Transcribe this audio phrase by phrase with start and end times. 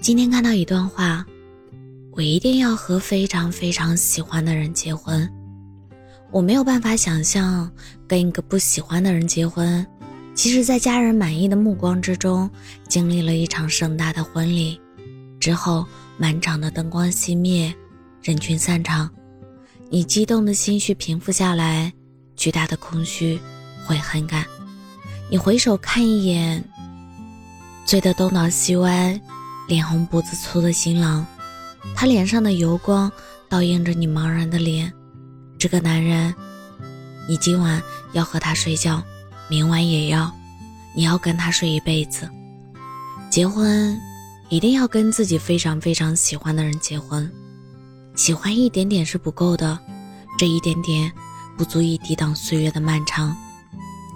[0.00, 1.26] 今天看到一段话，
[2.12, 5.30] 我一定要和非常非常喜欢的人结婚。
[6.30, 7.70] 我没有办法想象
[8.08, 9.86] 跟一个不喜欢的人结婚，
[10.34, 12.48] 即使在家人满意的目光之中，
[12.88, 14.80] 经历了一场盛大的婚礼
[15.38, 15.84] 之后，
[16.16, 17.72] 满场的灯光熄灭，
[18.22, 19.10] 人群散场，
[19.90, 21.92] 你激动的心绪平复下来，
[22.36, 23.38] 巨大的空虚、
[23.84, 24.46] 悔恨感。
[25.28, 26.64] 你回首看一眼，
[27.84, 29.20] 醉得东倒西歪、
[29.70, 31.24] 脸红脖子粗的新郎，
[31.94, 33.10] 他脸上的油光
[33.48, 34.92] 倒映着你茫然的脸。
[35.60, 36.34] 这个男人，
[37.28, 37.80] 你今晚
[38.12, 39.00] 要和他睡觉，
[39.48, 40.28] 明晚也要，
[40.92, 42.28] 你要跟他睡一辈子。
[43.30, 43.96] 结婚，
[44.48, 47.30] 一定要跟自己非常非常喜欢的人结婚。
[48.16, 49.78] 喜欢一点点是不够的，
[50.36, 51.12] 这一点点
[51.56, 53.36] 不足以抵挡岁月的漫长。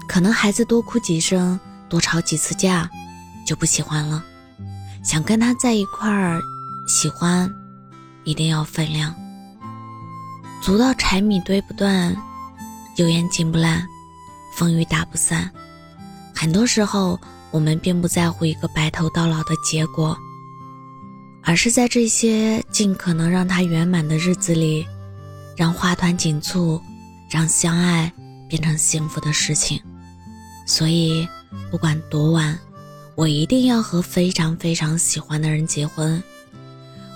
[0.09, 2.91] 可能孩子多哭几声，多吵几次架，
[3.47, 4.25] 就不喜欢了。
[5.05, 6.41] 想跟他在一块儿，
[6.88, 7.52] 喜欢，
[8.24, 9.14] 一定要分量。
[10.62, 12.16] 足到柴米堆不断，
[12.97, 13.86] 油盐进不烂，
[14.56, 15.50] 风雨打不散。
[16.34, 20.16] 很多时候，我们并不在乎一个白头到老的结果，
[21.42, 24.86] 而是在这些尽可能让它圆满的日子里，
[25.55, 26.80] 让花团锦簇，
[27.28, 28.10] 让相爱
[28.48, 29.78] 变成幸福的事情。
[30.66, 31.28] 所以，
[31.70, 32.58] 不管多晚，
[33.17, 36.23] 我一定要和非常非常喜欢的人结婚。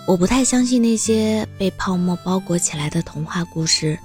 [0.07, 3.99] 我不太相信那些被泡沫包裹起来的童话故事，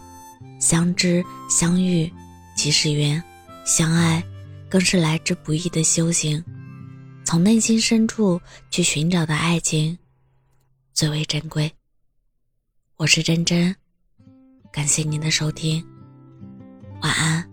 [0.60, 2.12] 相知相遇
[2.58, 3.24] 即是缘，
[3.64, 4.24] 相爱
[4.68, 6.44] 更是来之不易的修行。
[7.24, 9.98] 从内心深处去寻找的爱情，
[10.94, 11.72] 最为珍贵。
[12.98, 13.74] 我是真真，
[14.72, 15.86] 感谢您的收听，
[17.02, 17.53] 晚安。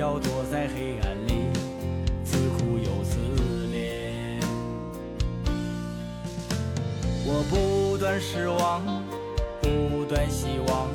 [0.00, 1.52] 要躲在黑暗里，
[2.24, 3.18] 自苦又自
[3.70, 4.40] 怜？
[7.26, 8.80] 我不断失望，
[9.60, 10.88] 不断希望，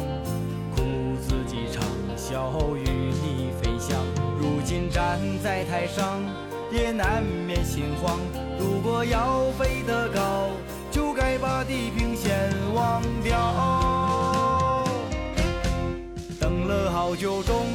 [0.75, 0.81] 苦
[1.21, 1.83] 自己长
[2.17, 3.95] 笑与你分享。
[4.39, 6.19] 如今站在台上，
[6.72, 8.19] 也难免心慌。
[8.57, 10.49] 如果要飞得高，
[10.89, 13.53] 就该把地平线忘掉。
[16.39, 17.74] 等了好久，终。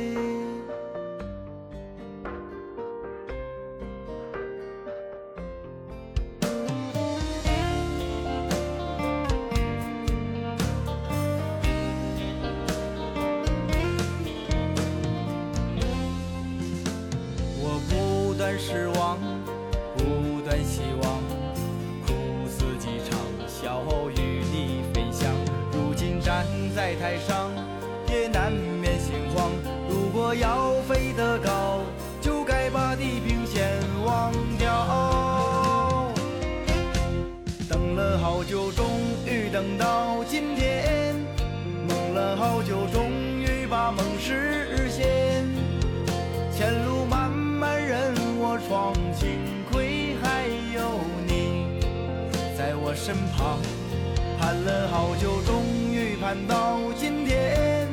[26.91, 27.49] 在台上。
[28.09, 29.49] 也难免心慌。
[29.87, 31.79] 如果要飞得高，
[32.19, 36.11] 就该把地平线忘掉。
[37.69, 38.85] 等了好久，终
[39.25, 41.15] 于等到今天；
[41.87, 43.09] 梦了好久，终
[43.39, 45.47] 于把梦实现。
[46.53, 49.39] 前路漫漫任我闯，幸
[49.71, 51.79] 亏还有你
[52.57, 53.57] 在我身旁。
[54.37, 55.30] 盼了好久，
[56.31, 57.89] 终于盼到今天。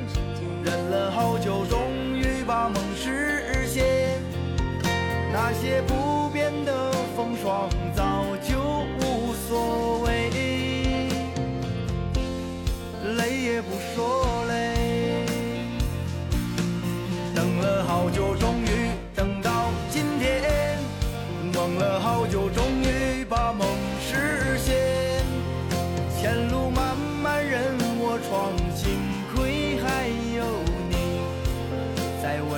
[0.62, 4.22] 忍了好久，终于把梦实现。
[5.32, 7.68] 那些不变的风霜，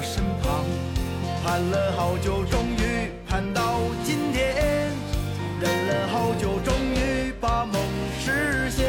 [0.02, 0.64] 身旁。
[1.42, 4.92] 盼了好久，终于盼到今天，
[5.60, 7.80] 忍了好久，终于把梦
[8.18, 8.86] 实现。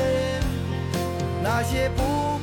[1.44, 2.41] 那些不。